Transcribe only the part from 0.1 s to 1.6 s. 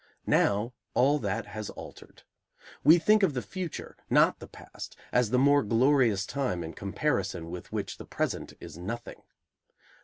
Now all that